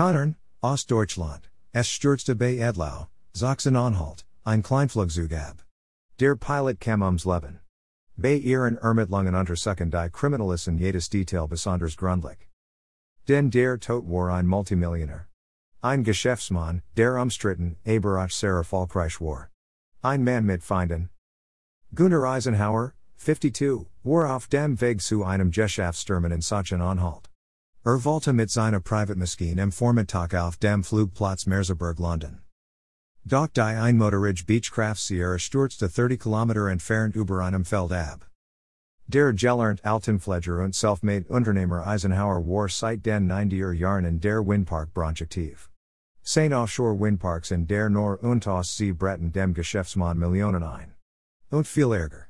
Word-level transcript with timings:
Könnern, 0.00 0.36
Ostdeutschland, 0.62 1.50
es 1.74 1.86
stürzte 1.86 2.34
bei 2.34 2.56
Edlau, 2.56 3.08
Sachsen-Anhalt, 3.34 4.24
ein 4.46 4.62
Kleinflugzeug 4.62 5.30
ab. 5.34 5.62
Der 6.18 6.36
Pilot 6.36 6.80
kam 6.80 7.02
ums 7.02 7.26
Leben. 7.26 7.60
Bei 8.16 8.36
ihren 8.36 8.78
Ermittlungen 8.78 9.34
untersuchen 9.34 9.90
die 9.90 10.08
Kriminalisten 10.10 10.78
jedes 10.78 11.10
Detail 11.10 11.46
besonders 11.48 11.98
gründlich. 11.98 12.48
Denn 13.28 13.50
der 13.50 13.78
Tod 13.78 14.08
war 14.08 14.30
ein 14.30 14.46
Multimillionär. 14.46 15.26
Ein 15.82 16.02
Geschäftsmann, 16.02 16.80
der 16.96 17.20
umstritten, 17.20 17.76
aber 17.86 18.24
auch 18.24 18.30
sehr 18.30 18.54
erfolgreich 18.54 19.20
war. 19.20 19.50
Ein 20.00 20.24
Mann 20.24 20.46
mit 20.46 20.62
Feinden. 20.62 21.10
Gunnar 21.94 22.24
Eisenhauer, 22.24 22.94
52, 23.18 23.86
war 24.04 24.34
auf 24.34 24.48
dem 24.48 24.80
Weg 24.80 25.02
zu 25.02 25.24
einem 25.24 25.50
Geschäftstermin 25.50 26.32
in 26.32 26.40
Sachsen-Anhalt. 26.40 27.29
Er 27.82 28.04
wollte 28.04 28.34
mit 28.34 28.50
seiner 28.50 28.80
Privatmaschine 28.80 29.62
im 29.62 29.72
Vormittag 29.72 30.34
auf 30.34 30.58
dem 30.58 30.84
Flugplatz 30.84 31.46
Merseburg 31.46 31.98
London. 31.98 32.40
Doch 33.24 33.48
die 33.48 33.62
Einmotorige 33.62 34.44
Beechcraft 34.44 34.98
Sierra 34.98 35.38
stürzte 35.38 35.88
30 35.88 36.20
Kilometer 36.20 36.68
entfernt 36.68 37.16
über 37.16 37.42
einem 37.42 37.64
Feld 37.64 37.92
ab. 37.92 38.28
Der 39.06 39.32
gelernte 39.32 39.82
Altenpfleger 39.82 40.62
und 40.62 40.74
self-made 40.74 41.26
Unternehmer 41.28 41.86
Eisenhauer 41.86 42.46
war 42.46 42.68
seit 42.68 43.06
den 43.06 43.32
90er 43.32 43.72
Jahren 43.72 44.04
in 44.04 44.20
der 44.20 44.46
Windpark-Branche 44.46 45.24
aktiv. 45.24 45.70
Saint 46.22 46.52
Offshore 46.52 47.00
Windparks 47.00 47.50
in 47.50 47.66
der 47.66 47.88
Nor 47.88 48.22
und 48.22 48.46
Sie 48.62 48.92
Breton 48.92 49.32
dem 49.32 49.54
Geschäftsmann 49.54 50.18
Millionen 50.18 50.62
ein. 50.62 50.92
Und 51.50 51.66
viel 51.66 51.94
Ärger. 51.94 52.29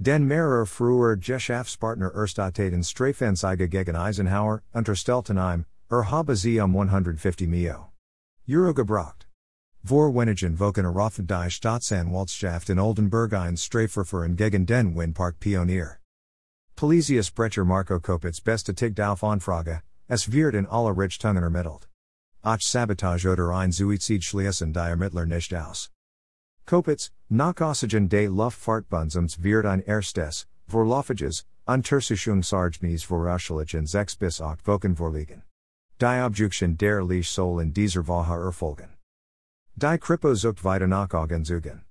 Den 0.00 0.28
mehrerer 0.28 0.64
früher 0.64 1.16
Geschäftspartner 1.16 2.12
Erstatteten 2.14 2.84
Strafanzeige 2.84 3.68
gegen 3.68 3.96
Eisenhauer, 3.96 4.62
unterstellten 4.72 5.38
er 5.38 5.64
habe 6.10 6.36
sie 6.36 6.60
um 6.60 6.76
150 6.76 7.48
Mio. 7.48 7.88
Euro 8.48 8.74
gebracht. 8.74 9.26
Vor 9.82 10.14
wenigen 10.14 10.60
Wochen 10.60 10.84
eröffnet 10.84 11.28
die 11.28 11.50
Staatsanwaltschaft 11.50 12.70
in 12.70 12.78
Oldenburg 12.78 13.32
ein 13.32 13.56
Strafverfahren 13.56 14.36
gegen 14.36 14.66
den 14.66 14.94
Windpark 14.94 15.40
Pionier. 15.40 15.98
Pelesius 16.76 17.32
Brecher 17.32 17.64
Marco 17.64 17.98
Kopitz 17.98 18.40
bestätigt 18.40 19.00
auf 19.00 19.24
Anfrage, 19.24 19.82
es 20.06 20.30
wird 20.30 20.54
in 20.54 20.66
aller 20.66 20.96
Richtungen 20.96 21.42
ermittelt. 21.42 21.88
Ach 22.42 22.60
Sabotage 22.60 23.32
oder 23.32 23.50
ein 23.50 23.72
Suizid 23.72 24.22
schließen 24.22 24.72
die 24.72 24.78
Ermittler 24.78 25.26
nicht 25.26 25.52
aus. 25.52 25.90
Kopitz, 26.68 27.10
nach 27.30 27.58
Oxygen 27.62 28.10
des 28.10 28.28
Luftfahrtbundsams 28.28 29.42
wird 29.42 29.64
ein 29.64 29.80
erstes, 29.80 30.46
Vorlaufiges, 30.66 31.46
Untersuchungsargnis 31.66 33.04
vorausschlichen 33.04 33.86
sechs 33.86 34.14
bis 34.14 34.38
acht 34.42 34.66
Wochen 34.66 34.94
vorliegen. 34.94 35.44
Die 35.98 36.22
Objection 36.22 36.76
der 36.76 37.02
Leich 37.02 37.30
soll 37.30 37.62
in 37.62 37.72
dieser 37.72 38.06
Woche 38.06 38.34
erfolgen. 38.34 38.90
Die 39.76 39.98
Kripo 39.98 40.34
zucht 40.34 40.62
weiter 40.62 40.86
nach 40.86 41.14
Augenzugen. 41.14 41.84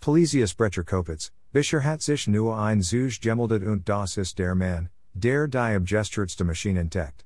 Brecher 0.00 0.84
Kopitz, 0.84 1.32
Bisher 1.52 1.82
hat 1.82 2.00
sich 2.00 2.28
nur 2.28 2.56
ein 2.56 2.82
Zug 2.82 3.20
gemeldet 3.20 3.64
und 3.64 3.88
das 3.88 4.16
ist 4.16 4.38
der 4.38 4.54
Mann, 4.54 4.90
der 5.12 5.48
die 5.48 5.76
Obgestürzte 5.76 6.44
Maschine 6.44 6.80
entdeckt. 6.80 7.24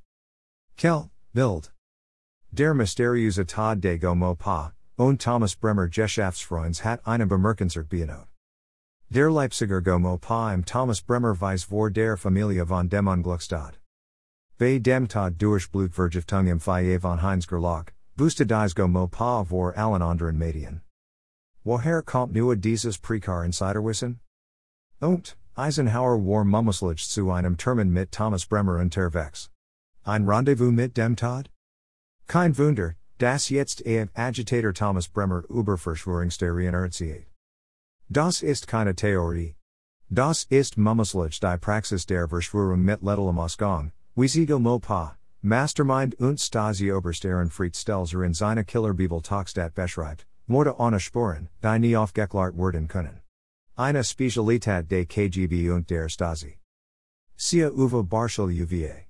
Kell, 0.78 1.10
Bild. 1.34 1.70
Der 2.50 2.72
mysteriöse 2.72 3.44
Tod 3.44 3.82
de 3.82 3.98
GoMoPa, 3.98 4.73
und 4.96 5.20
Thomas 5.20 5.54
Bremer 5.54 5.88
Geschäftsfreunds 5.88 6.84
hat 6.84 7.06
eine 7.06 7.26
Bemerkenswert 7.26 7.88
Der 9.10 9.30
Leipziger 9.30 9.80
GoMoPa 9.80 10.54
im 10.54 10.64
Thomas 10.64 11.00
Bremer 11.00 11.40
Weiss 11.40 11.64
vor 11.64 11.90
der 11.90 12.16
Familie 12.16 12.66
von 12.66 12.88
dem 12.88 13.08
Unglücksstad. 13.08 13.78
Bei 14.56 14.78
dem 14.78 15.08
Tod 15.08 15.34
durch 15.38 15.70
Blutvergiftung 15.70 16.46
im 16.46 16.60
Foyer 16.60 17.00
von 17.00 17.22
Heinz 17.22 17.46
Gerlach, 17.46 17.86
wusste 18.16 18.46
dies 18.46 18.74
GoMoPa 18.74 19.44
vor 19.44 19.76
allen 19.76 20.02
anderen 20.02 20.38
Medien. 20.38 20.82
Woher 21.64 22.02
kommt 22.02 22.34
nur 22.34 22.54
dieses 22.54 22.98
Prekar 22.98 23.44
Insiderwissen? 23.44 24.20
Und, 25.00 25.36
Eisenhauer 25.56 26.24
war 26.24 26.44
mummuslich 26.44 27.08
zu 27.08 27.32
einem 27.32 27.56
Termin 27.56 27.90
mit 27.90 28.12
Thomas 28.12 28.46
Bremer 28.46 28.78
unterwegs. 28.78 29.50
Ein 30.04 30.28
Rendezvous 30.28 30.72
mit 30.72 30.96
dem 30.96 31.16
Tod? 31.16 31.50
Kein 32.28 32.56
Wunder, 32.56 32.94
Das 33.18 33.48
jetzt 33.48 33.86
EF 33.86 34.10
Agitator 34.14 34.72
Thomas 34.72 35.06
Bremer 35.08 35.44
über 35.48 35.78
Verschwörungstheorien 35.78 36.74
erzählt. 36.74 37.26
Das 38.08 38.42
ist 38.42 38.66
keine 38.66 38.94
Theorie. 38.94 39.54
Das 40.10 40.44
ist 40.50 40.76
mummuslich 40.76 41.38
die 41.40 41.58
Praxis 41.58 42.06
der 42.06 42.28
Verschwörung 42.28 42.82
mit 42.84 43.02
ledelem 43.02 43.38
Ausgang, 43.38 43.92
wie 44.16 44.28
Siegel 44.28 44.58
mo 44.58 44.80
Mastermind 45.42 46.14
und 46.20 46.40
Stasi 46.40 46.90
Oberstern 46.90 47.50
Fried 47.50 47.76
Stelzer 47.76 48.24
in 48.24 48.34
seine 48.34 48.64
Killerbibel 48.64 49.20
Talkstat 49.20 49.74
beschreibt, 49.74 50.26
Morde 50.46 50.74
ohne 50.78 50.98
Sporen, 50.98 51.48
die 51.62 51.78
nie 51.78 51.96
aufgeklärt 51.96 52.56
werden 52.56 52.88
können. 52.88 53.20
Eine 53.76 54.02
Spezialität 54.04 54.90
der 54.90 55.06
KGB 55.06 55.70
und 55.70 55.88
der 55.88 56.08
Stasi. 56.08 56.58
Sia 57.36 57.70
Uwe 57.70 58.02
Barschel 58.02 58.46
UVA. 58.46 59.06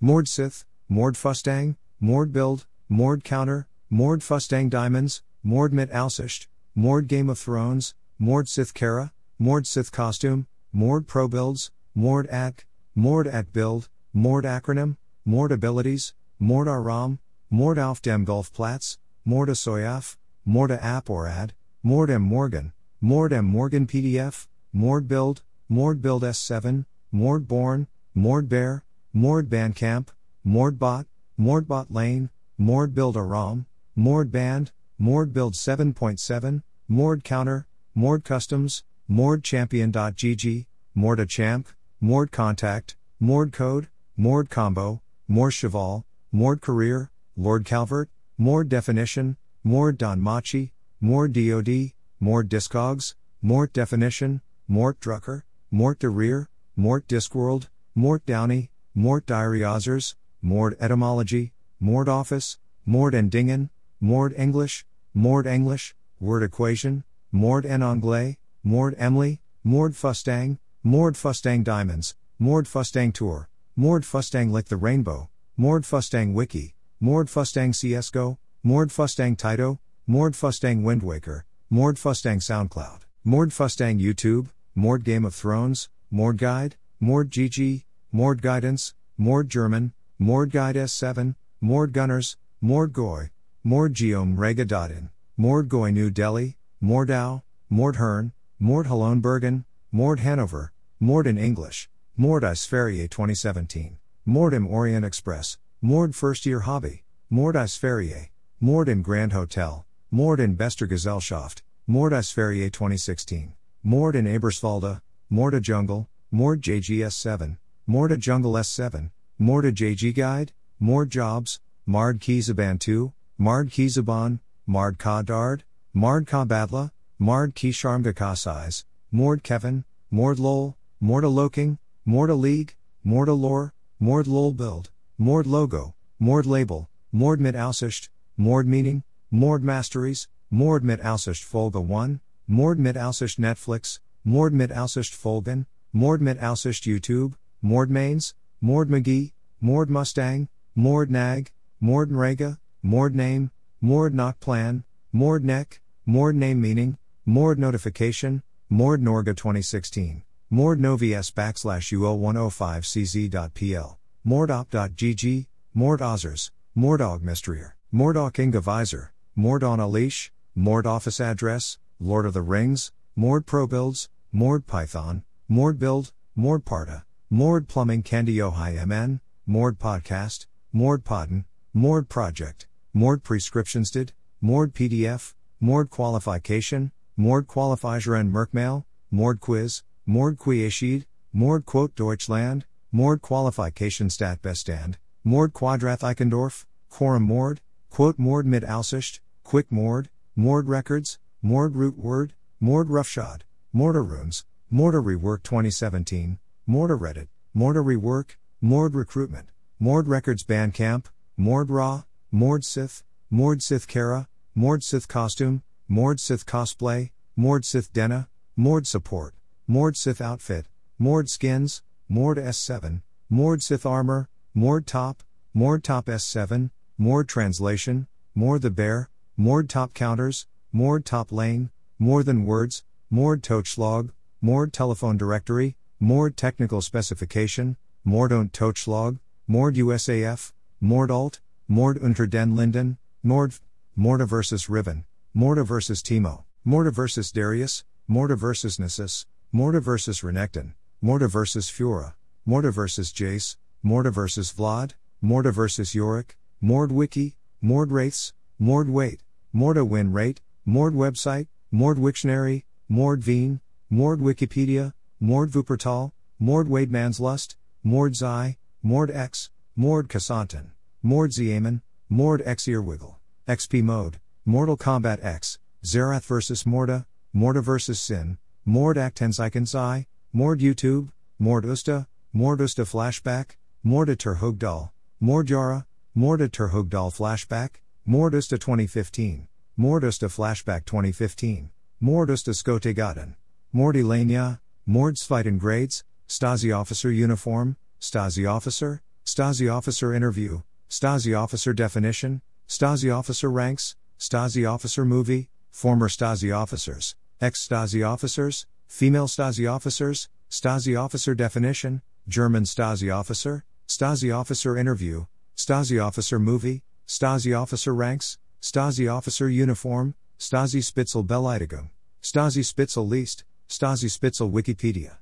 Mordsith, 0.00 0.64
Mordfustang, 0.88 1.76
Mordbild, 2.00 2.66
Mord 2.90 3.22
Counter, 3.22 3.68
Mord 3.90 4.22
Fustang 4.22 4.70
Diamonds, 4.70 5.22
Mord 5.42 5.74
Mit 5.74 5.90
Aussicht, 5.90 6.46
Mord 6.74 7.06
Game 7.06 7.28
of 7.28 7.38
Thrones, 7.38 7.94
Mord 8.18 8.48
Sith 8.48 8.72
Kara, 8.72 9.12
Mord 9.38 9.66
Sith 9.66 9.92
Costume, 9.92 10.46
Mord 10.72 11.06
Pro 11.06 11.28
Builds, 11.28 11.70
Mord 11.94 12.26
At, 12.28 12.64
Mord 12.94 13.26
At 13.26 13.52
Build, 13.52 13.90
Mord 14.14 14.46
Acronym, 14.46 14.96
Mord 15.26 15.52
Abilities, 15.52 16.14
Mord 16.38 16.66
Aram, 16.66 17.18
Mord 17.50 17.78
auf 17.78 18.00
dem 18.00 18.24
Golfplatz, 18.24 18.96
Mord 19.22 19.50
Soyaf, 19.50 20.16
Mord 20.46 20.70
App 20.70 21.10
or 21.10 21.28
Ad, 21.28 21.52
Mord 21.82 22.08
M 22.08 22.22
Morgan, 22.22 22.72
Mord 23.02 23.34
M 23.34 23.44
Morgan 23.44 23.86
PDF, 23.86 24.46
Mord 24.72 25.06
Build, 25.06 25.42
Mord 25.68 26.00
Build 26.00 26.22
S7, 26.22 26.86
Mord 27.12 27.46
Born, 27.46 27.86
Mord 28.14 28.48
Bear, 28.48 28.82
Mord 29.12 29.50
Bandcamp, 29.50 30.08
Mord 30.42 30.78
Bot, 30.78 31.06
Mord 31.36 31.68
Bot 31.68 31.90
Lane, 31.90 32.30
Mord 32.60 32.92
Build 32.92 33.16
Aram, 33.16 33.66
Mord 33.94 34.32
Band, 34.32 34.72
Mord 34.98 35.32
Build 35.32 35.54
7.7, 35.54 36.64
Mord 36.88 37.22
Counter, 37.22 37.68
Mord 37.94 38.24
Customs, 38.24 38.82
Mord 39.06 39.44
Champion.gg, 39.44 40.66
Mord 40.92 41.28
Champ, 41.28 41.68
Mord 42.00 42.32
Contact, 42.32 42.96
Mord 43.20 43.52
Code, 43.52 43.86
Mord 44.16 44.50
Combo, 44.50 45.00
Mord 45.28 45.52
Cheval, 45.52 46.04
Mord 46.32 46.60
Career, 46.60 47.12
Lord 47.36 47.64
Calvert, 47.64 48.10
Mord 48.36 48.68
Definition, 48.68 49.36
Mord 49.62 49.96
Don 49.96 50.20
Machi, 50.20 50.72
Mord 51.00 51.32
DOD, 51.32 51.92
Mord 52.18 52.48
Discogs, 52.48 53.14
Mort 53.40 53.72
Definition, 53.72 54.40
Mort 54.66 54.98
Drucker, 54.98 55.44
Mort 55.70 56.00
de 56.00 56.08
Rear, 56.08 56.48
Mort 56.74 57.06
Discworld, 57.06 57.68
Mort 57.94 58.26
Downey, 58.26 58.72
Mort 58.96 59.26
Diary 59.26 59.60
Ozers, 59.60 60.16
Mord 60.42 60.76
Etymology, 60.80 61.52
Mord 61.80 62.08
Office, 62.08 62.58
Mord 62.84 63.14
and 63.14 63.30
Dingen, 63.30 63.70
Mord 64.00 64.34
English, 64.36 64.84
Mord 65.14 65.46
English, 65.46 65.94
Word 66.18 66.42
Equation, 66.42 67.04
Mord 67.30 67.64
en 67.64 67.84
Anglais, 67.84 68.36
Mord 68.64 68.96
Emily, 68.98 69.40
Mord 69.62 69.92
Fustang, 69.92 70.58
Mord 70.82 71.14
Fustang 71.14 71.62
Diamonds, 71.62 72.16
Mord 72.36 72.66
Fustang 72.66 73.12
Tour, 73.12 73.48
Mord 73.76 74.02
Fustang 74.02 74.50
Lick 74.50 74.66
the 74.66 74.76
Rainbow, 74.76 75.28
Mord 75.56 75.84
Fustang 75.84 76.32
Wiki, 76.32 76.74
Mord 76.98 77.28
Fustang 77.28 77.70
CSGO, 77.70 78.38
Mord 78.64 78.88
Fustang 78.88 79.36
Taito, 79.36 79.78
Mord 80.04 80.32
Fustang 80.32 80.82
Windwaker, 80.82 81.42
Mord 81.70 81.96
Fustang 81.96 82.38
SoundCloud, 82.38 83.02
Mord 83.22 83.50
Fustang 83.50 84.00
YouTube, 84.00 84.48
Mord 84.74 85.04
Game 85.04 85.24
of 85.24 85.34
Thrones, 85.34 85.90
Mord 86.10 86.38
Guide, 86.38 86.74
Mord 86.98 87.30
GG, 87.30 87.84
Mord 88.10 88.42
Guidance, 88.42 88.94
Mord 89.16 89.48
German, 89.48 89.92
Mord 90.18 90.50
Guide 90.50 90.74
S7, 90.74 91.36
Mord 91.60 91.92
Gunners, 91.92 92.36
Mord 92.60 92.92
Goy, 92.92 93.30
Mord 93.64 93.92
Geom 93.92 94.36
Regadadin, 94.36 95.10
Mord 95.36 95.68
Goy 95.68 95.90
New 95.90 96.08
Delhi, 96.08 96.56
Mordau, 96.80 97.42
Mord 97.68 97.96
Hern, 97.96 98.32
Mord 98.60 98.86
Bergen, 99.20 99.64
Mord 99.90 100.20
Hanover, 100.20 100.72
Mord 101.00 101.26
in 101.26 101.36
English, 101.36 101.90
Mord 102.16 102.44
Isferie 102.44 103.10
2017, 103.10 103.98
Mord 104.24 104.54
im 104.54 104.68
Orient 104.68 105.04
Express, 105.04 105.58
Mord 105.82 106.14
First 106.14 106.46
Year 106.46 106.60
Hobby, 106.60 107.02
Mord 107.28 107.56
Isferie, 107.56 108.28
Mord 108.60 108.88
in 108.88 109.02
Grand 109.02 109.32
Hotel, 109.32 109.84
Mord 110.12 110.38
in 110.38 110.54
Bester 110.54 110.86
Gesellschaft, 110.86 111.62
Mord 111.88 112.12
Isferie 112.12 112.70
2016, 112.70 113.54
Mord 113.82 114.14
in 114.14 114.26
Eberswalde, 114.26 115.00
Morda 115.28 115.60
Jungle, 115.60 116.08
Mord 116.30 116.62
JGS 116.62 117.14
7, 117.14 117.58
Morda 117.88 118.16
Jungle 118.16 118.52
S7, 118.52 119.10
Morda 119.40 119.72
JG 119.72 120.14
Guide, 120.14 120.52
Mord 120.80 121.10
Jobs, 121.10 121.58
Mard 121.86 122.20
Kizaban 122.20 123.12
Mard 123.36 123.70
Kizaban, 123.70 124.38
Mard 124.64 124.96
Ka 124.96 125.22
Dard, 125.22 125.64
Mard 125.92 126.28
Ka 126.28 126.44
Badla, 126.44 126.92
Mard 127.18 127.56
Ki 127.56 127.70
Sharmga 127.70 128.84
Mord 129.10 129.42
Kevin, 129.42 129.84
Mord 130.10 130.38
Lol, 130.38 130.76
Morda 131.02 131.32
Loking, 131.32 131.78
Morda 132.06 132.38
League, 132.38 132.76
Morda 133.04 133.36
Lore, 133.36 133.74
Mord 133.98 134.28
Lol 134.28 134.52
Build, 134.52 134.90
Mord 135.18 135.48
Logo, 135.48 135.94
Mord 136.20 136.46
Label, 136.46 136.88
Mord 137.10 137.40
mit 137.40 137.56
Aussicht, 137.56 138.08
Mord 138.36 138.68
meaning, 138.68 139.02
Mord 139.32 139.64
Masteries, 139.64 140.28
Mord 140.48 140.84
mit 140.84 141.00
Aussicht 141.00 141.42
Folge 141.42 141.80
1, 141.80 142.20
Mord 142.46 142.78
mit 142.78 142.96
Aussicht 142.96 143.40
Netflix, 143.40 143.98
Mord 144.24 144.52
mit 144.52 144.70
Aussicht 144.70 145.12
Folgen, 145.12 145.66
Mord 145.92 146.20
mit 146.20 146.38
Aussicht 146.38 146.86
YouTube, 146.86 147.34
Mord 147.62 147.90
Mains, 147.90 148.34
Mord 148.60 148.88
McGee, 148.88 149.32
Mord 149.60 149.88
Mustang, 149.88 150.48
Mord 150.78 151.10
Nag, 151.10 151.50
Mord 151.80 152.12
Nrega, 152.12 152.56
Mord 152.84 153.16
Name, 153.16 153.50
Mord 153.80 154.14
Knock 154.14 154.38
Plan, 154.38 154.84
Mord 155.12 155.44
Neck, 155.44 155.80
Mord 156.06 156.36
Name 156.36 156.60
Meaning, 156.60 156.98
Mord 157.26 157.58
Notification, 157.58 158.44
Mord 158.70 159.02
Norga 159.02 159.36
2016, 159.36 160.22
Mord 160.50 160.80
Novies 160.80 161.32
backslash 161.32 161.92
UO105cz.pl, 161.98 163.96
mordop.gg, 164.24 165.46
Mord 165.74 165.98
Ozers, 165.98 166.52
Mordog 166.76 167.22
Mystrier, 167.22 167.72
Mordok 167.92 168.38
Inga 168.38 168.60
Visor, 168.60 169.12
Mord 169.34 169.64
on 169.64 169.80
a 169.80 169.88
Leash, 169.88 170.30
Mord 170.54 170.86
Office 170.86 171.20
Address, 171.20 171.78
Lord 171.98 172.24
of 172.24 172.34
the 172.34 172.42
Rings, 172.42 172.92
Mord 173.16 173.46
Pro 173.46 173.66
Builds, 173.66 174.08
Mord 174.30 174.68
Python, 174.68 175.24
Mord 175.48 175.80
Build, 175.80 176.12
Mord 176.36 176.64
Parta, 176.64 177.04
Mord 177.28 177.66
Plumbing 177.66 178.04
Candy 178.04 178.40
Ohio 178.40 178.86
MN, 178.86 179.20
Mord 179.44 179.80
Podcast, 179.80 180.46
Mord 180.78 181.02
Podden, 181.02 181.44
Mord 181.74 182.08
Project, 182.08 182.68
Mord 182.94 183.24
Prescriptions 183.24 183.90
did, 183.90 184.12
Mord 184.40 184.72
PDF, 184.74 185.34
Mord 185.58 185.90
Qualification, 185.90 186.92
Mord 187.16 187.48
Qualifier 187.48 188.16
and 188.16 188.32
Merkmail, 188.32 188.84
Mord 189.10 189.40
Quiz, 189.40 189.82
Mord 190.06 190.38
Quieschied, 190.38 191.04
Mord 191.32 191.66
Quote 191.66 191.96
Deutschland, 191.96 192.64
Mord 192.92 193.22
Qualification 193.22 194.08
Stat 194.08 194.40
Bestand, 194.40 194.98
Mord 195.24 195.52
Quadrath 195.52 196.02
Eichendorf, 196.02 196.64
Quorum 196.88 197.22
Mord, 197.22 197.60
Quote 197.90 198.16
Mord 198.16 198.46
mit 198.46 198.62
Aussicht, 198.62 199.18
Quick 199.42 199.72
Mord, 199.72 200.08
Mord 200.36 200.68
Records, 200.68 201.18
Mord 201.42 201.74
Root 201.74 201.98
Word, 201.98 202.34
Mord 202.60 202.88
Roughshod, 202.88 203.42
Mortar 203.72 204.04
Runes, 204.04 204.44
Mortar 204.70 205.02
Rework 205.02 205.42
2017, 205.42 206.38
Mortar 206.68 206.96
Reddit, 206.96 207.26
Mortar 207.52 207.82
Rework, 207.82 208.36
Mord 208.60 208.94
Recruitment, 208.94 209.48
Mord 209.80 210.08
Records 210.08 210.42
Bandcamp, 210.42 211.04
Mord 211.36 211.70
Raw, 211.70 212.02
Mord 212.32 212.64
Sith, 212.64 213.04
Mord 213.30 213.62
Sith 213.62 213.86
Kara, 213.86 214.26
Mord 214.52 214.82
Sith 214.82 215.06
Costume, 215.06 215.62
Mord 215.86 216.18
Sith 216.18 216.44
Cosplay, 216.46 217.12
Mord 217.36 217.64
Sith 217.64 217.92
Denna, 217.92 218.28
Mord 218.56 218.88
Support, 218.88 219.36
Mord 219.68 219.96
Sith 219.96 220.20
Outfit, 220.20 220.66
Mord 220.98 221.30
Skins, 221.30 221.84
Mord 222.08 222.38
S7, 222.38 223.02
Mord 223.30 223.62
Sith 223.62 223.86
Armor, 223.86 224.28
Mord 224.52 224.84
Top, 224.84 225.22
Mord 225.54 225.84
Top 225.84 226.06
S7, 226.06 226.70
Mord 226.98 227.28
Translation, 227.28 228.08
Mord 228.34 228.62
the 228.62 228.70
Bear, 228.70 229.10
Mord 229.36 229.68
Top 229.68 229.94
Counters, 229.94 230.48
Mord 230.72 231.04
Top 231.04 231.30
Lane, 231.30 231.70
More 232.00 232.24
Than 232.24 232.44
Words, 232.44 232.82
Mord 233.10 233.44
Totschlag, 233.44 234.10
Mord 234.40 234.72
Telephone 234.72 235.16
Directory, 235.16 235.76
Mord 236.00 236.36
Technical 236.36 236.80
Specification, 236.80 237.76
Mord 238.02 238.32
und 238.32 238.52
Totschlag, 238.52 239.20
Mord 239.50 239.76
USAF, 239.76 240.52
Mord 240.78 241.10
Alt, 241.10 241.40
Mord 241.66 241.96
unter 241.96 242.26
den 242.26 242.54
Linden, 242.54 242.98
Mord, 243.22 243.54
Morda 243.96 244.28
vs. 244.28 244.68
Riven, 244.68 245.06
Morda 245.34 245.64
vs. 245.64 246.02
Timo, 246.02 246.44
Morda 246.66 246.92
vs. 246.92 247.32
Darius, 247.32 247.82
Morda 248.10 248.36
vs. 248.36 248.78
Nessus, 248.78 249.24
Morda 249.54 249.80
vs. 249.82 250.20
Renekton, 250.20 250.74
Morda 251.02 251.30
vs. 251.30 251.70
Fura, 251.70 252.12
Morda 252.46 252.70
vs. 252.70 253.10
Jace, 253.10 253.56
Morda 253.82 254.12
vs. 254.12 254.52
Vlad, 254.52 254.92
Morda 255.24 255.50
vs. 255.50 255.94
Yorick, 255.94 256.36
Mord 256.60 256.92
Wiki, 256.92 257.34
Mord 257.62 257.90
Wraiths, 257.90 258.34
Mord 258.58 258.90
Wait, 258.90 259.22
Morda 259.54 259.88
Win 259.88 260.12
Rate, 260.12 260.42
Mord 260.66 260.92
Website, 260.92 261.48
Mord 261.70 261.96
Wiktionary, 261.96 262.64
Mord 262.86 263.22
Veen, 263.22 263.62
Mord 263.88 264.20
Wikipedia, 264.20 264.92
Mord 265.18 265.52
Wuppertal, 265.52 266.12
Mord 266.38 266.68
Wademan's 266.68 267.18
Lust, 267.18 267.56
Mord 267.82 268.14
Zai, 268.14 268.58
Mord 268.82 269.10
X, 269.10 269.50
Mord 269.74 270.08
Kassantan, 270.08 270.70
Mord 271.02 271.32
Ziaman, 271.32 271.82
Mord 272.08 272.42
X 272.44 272.68
Earwiggle, 272.68 273.18
XP 273.48 273.82
Mode, 273.82 274.20
Mortal 274.44 274.76
Kombat 274.76 275.24
X, 275.24 275.58
Zerath 275.84 276.24
vs. 276.24 276.62
Morda, 276.62 277.04
Morda 277.34 277.62
vs. 277.62 277.98
Sin, 277.98 278.38
Mord 278.64 278.96
Aktenzeichen 278.96 280.06
Mord 280.32 280.60
YouTube, 280.60 281.10
Mord 281.40 281.64
Usta, 281.64 282.06
Mord 282.32 282.60
Usta 282.60 282.84
Flashback, 282.84 283.56
Morda 283.84 284.16
Terhugdal, 284.16 284.90
Mord 285.18 285.50
Yara, 285.50 285.84
Morda 286.16 286.48
Terhugdal 286.48 287.10
Flashback, 287.10 287.80
Mord 288.06 288.32
Usta 288.32 288.58
2015, 288.58 289.48
Mord 289.76 290.04
Usta 290.04 290.28
Flashback 290.28 290.84
2015, 290.84 291.70
Mord 292.00 292.28
Usta 292.28 292.50
Skotegaden, 292.50 293.34
Mord 293.72 293.96
Elenia, 293.96 294.60
Mord 294.86 295.16
Sviten 295.16 295.58
Grades, 295.58 296.04
Stasi 296.28 296.74
Officer 296.74 297.10
Uniform, 297.10 297.76
Stasi 298.00 298.48
Officer, 298.48 299.02
Stasi 299.26 299.72
Officer 299.72 300.14
Interview, 300.14 300.62
Stasi 300.88 301.36
Officer 301.36 301.72
Definition, 301.72 302.40
Stasi 302.68 303.12
Officer 303.12 303.50
Ranks, 303.50 303.96
Stasi 304.18 304.70
Officer 304.70 305.04
Movie, 305.04 305.48
Former 305.70 306.08
Stasi 306.08 306.56
Officers, 306.56 307.16
Ex 307.40 307.66
Stasi 307.66 308.06
Officers, 308.06 308.66
Female 308.86 309.26
Stasi 309.26 309.70
Officers, 309.70 310.28
Stasi 310.50 310.98
Officer 310.98 311.34
Definition, 311.34 312.02
German 312.28 312.64
Stasi 312.64 313.12
Officer, 313.14 313.64
Stasi 313.88 314.34
Officer 314.34 314.76
Interview, 314.76 315.26
Stasi 315.56 316.02
Officer 316.02 316.38
Movie, 316.38 316.82
Stasi 317.06 317.58
Officer 317.60 317.94
Ranks, 317.94 318.38
Stasi 318.62 319.12
Officer 319.12 319.48
Uniform, 319.48 320.14
Stasi 320.38 320.80
Spitzel 320.82 321.26
Beleidigung, 321.26 321.90
Stasi 322.22 322.62
Spitzel 322.64 323.08
List, 323.08 323.44
Stasi 323.68 324.08
Spitzel 324.08 324.50
Wikipedia. 324.52 325.16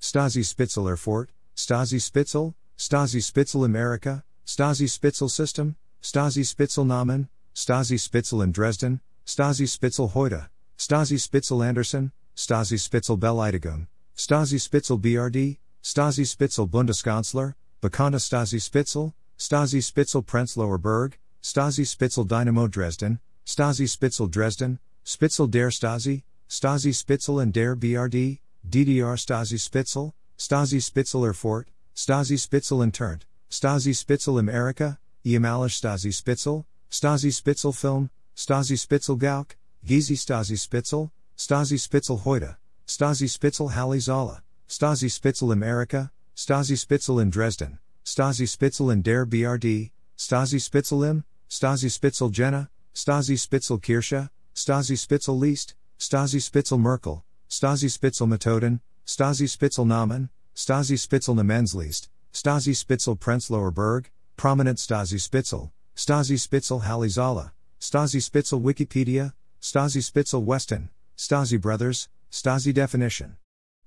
Stasi 0.00 0.44
Spitzel 0.44 0.88
Erfurt, 0.88 1.30
Stasi 1.56 2.00
Spitzel, 2.00 2.54
Stasi 2.76 3.22
Spitzel 3.22 3.64
America, 3.64 4.24
Stasi 4.46 4.88
Spitzel 4.88 5.28
System, 5.30 5.76
Stasi 6.02 6.44
Spitzel 6.44 6.84
Namen, 6.84 7.28
Stasi 7.54 7.98
Spitzel 7.98 8.42
in 8.42 8.52
Dresden, 8.52 9.00
Stasi 9.24 9.66
Spitzel 9.66 10.10
heute, 10.10 10.50
Stasi 10.76 11.18
Spitzel 11.18 11.62
Anderson, 11.62 12.12
Stasi 12.36 12.78
Spitzel 12.78 13.16
Beleidigung, 13.16 13.86
Stasi 14.16 14.60
Spitzel 14.60 14.98
BRD, 14.98 15.58
Stasi 15.82 16.24
Spitzel 16.26 16.68
Bundeskanzler, 16.68 17.54
Bekannte 17.80 18.18
Stasi 18.18 18.60
Spitzel, 18.60 19.14
Stasi 19.38 19.80
Spitzel 19.80 20.22
Prenzlauer 20.22 20.80
Berg, 20.82 21.18
Stasi 21.42 21.86
Spitzel 21.86 22.24
Dynamo 22.26 22.66
Dresden, 22.66 23.20
Stasi 23.46 23.88
Spitzel 23.88 24.28
Dresden, 24.28 24.80
Spitzel 25.04 25.48
der 25.48 25.70
Stasi, 25.70 26.24
Stasi 26.48 26.92
Spitzel 26.92 27.40
and 27.40 27.52
der 27.52 27.76
BRD, 27.76 28.40
DDR 28.68 29.16
Stasi 29.16 29.60
Spitzel, 29.60 30.12
Stasi 30.38 30.82
Spitzel 30.82 31.24
Erfurt, 31.24 31.68
Stasi 31.94 32.38
Spitzel 32.38 32.82
in 32.82 32.90
Turnt, 32.90 33.24
Stasi 33.50 33.94
Spitzel 33.94 34.38
America, 34.38 34.98
Ehemalige 35.24 35.70
Stasi 35.70 36.12
Spitzel, 36.12 36.64
Stasi 36.90 37.30
Spitzel 37.32 37.72
Film, 37.72 38.10
Stasi 38.36 38.76
Spitzel 38.76 39.16
Gauk, 39.16 39.56
Gizi 39.86 40.16
Stasi 40.16 40.58
Spitzel, 40.58 41.10
Stasi 41.36 41.78
Spitzel 41.78 42.18
heute, 42.18 42.56
Stasi 42.86 43.28
Spitzel 43.28 43.68
Halle 43.70 44.00
Zala, 44.00 44.42
Stasi 44.68 45.08
Spitzel 45.08 45.52
America, 45.52 46.10
Stasi 46.36 46.76
Spitzel 46.76 47.20
in 47.20 47.30
Dresden, 47.30 47.78
Stasi 48.04 48.48
Spitzel 48.48 48.90
in 48.90 49.02
der 49.02 49.24
BRD, 49.24 49.90
Stasi 50.18 50.58
Spitzel 50.60 51.04
im, 51.04 51.24
Stasi 51.48 51.88
Spitzel 51.88 52.30
Jena, 52.30 52.68
Stasi 52.92 53.38
Spitzel 53.38 53.78
Kirche, 53.78 54.30
Stasi 54.54 54.98
Spitzel 54.98 55.38
List, 55.38 55.74
Stasi 55.98 56.40
Spitzel 56.40 56.78
Merkel, 56.78 57.22
Stasi 57.48 57.88
Spitzel 57.88 58.26
Methoden, 58.26 58.80
Stasi 59.06 59.46
Spitzel 59.46 59.86
Namen, 59.86 60.30
Stasi 60.56 60.96
Spitzel 60.96 61.34
Namensliest, 61.34 62.08
Stasi 62.32 62.74
Spitzel 62.74 63.18
Prenzlauer 63.18 63.72
Berg, 63.72 64.10
Prominent 64.36 64.78
Stasi 64.78 65.20
Spitzel, 65.20 65.70
Stasi 65.94 66.38
Spitzel 66.38 66.82
Hallizala, 66.82 67.52
Stasi 67.78 68.22
Spitzel 68.22 68.62
Wikipedia, 68.62 69.34
Stasi 69.60 70.02
Spitzel 70.02 70.42
Weston, 70.42 70.88
Stasi 71.18 71.60
Brothers, 71.60 72.08
Stasi 72.32 72.72
Definition. 72.72 73.36